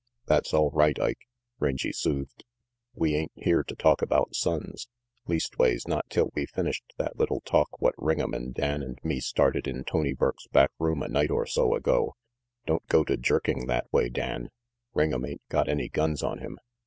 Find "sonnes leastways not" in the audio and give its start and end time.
4.33-6.09